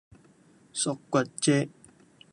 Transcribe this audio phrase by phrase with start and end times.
[0.79, 1.67] 縮骨遮